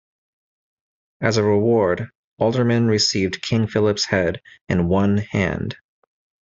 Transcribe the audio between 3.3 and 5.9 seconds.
King Philip's head and one hand.